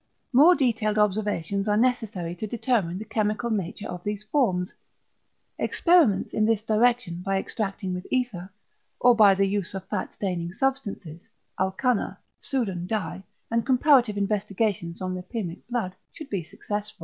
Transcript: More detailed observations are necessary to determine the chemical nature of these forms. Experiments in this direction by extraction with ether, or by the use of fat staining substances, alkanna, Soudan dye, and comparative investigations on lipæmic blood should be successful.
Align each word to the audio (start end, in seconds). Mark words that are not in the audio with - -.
More 0.33 0.55
detailed 0.55 0.97
observations 0.97 1.67
are 1.67 1.77
necessary 1.77 2.35
to 2.37 2.47
determine 2.47 2.97
the 2.97 3.05
chemical 3.05 3.51
nature 3.51 3.87
of 3.87 4.03
these 4.03 4.23
forms. 4.23 4.73
Experiments 5.59 6.33
in 6.33 6.43
this 6.43 6.63
direction 6.63 7.21
by 7.23 7.37
extraction 7.37 7.93
with 7.93 8.07
ether, 8.09 8.51
or 8.99 9.15
by 9.15 9.35
the 9.35 9.45
use 9.45 9.75
of 9.75 9.85
fat 9.89 10.11
staining 10.15 10.53
substances, 10.53 11.29
alkanna, 11.59 12.17
Soudan 12.41 12.87
dye, 12.87 13.21
and 13.51 13.63
comparative 13.63 14.17
investigations 14.17 15.03
on 15.03 15.13
lipæmic 15.13 15.67
blood 15.67 15.93
should 16.11 16.31
be 16.31 16.43
successful. 16.43 16.99